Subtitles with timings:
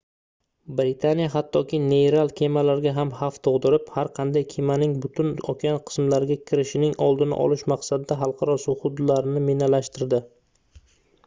[0.77, 7.39] britaniya hattoki neyral kemalarga ham xavf tugʻdirib har qanday kemaning butun okean qismlariga kirishining oldini
[7.45, 10.25] olish maqsadida xalqaro suv hududlarini minalashtirdi